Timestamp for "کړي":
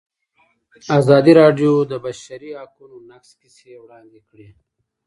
4.29-4.49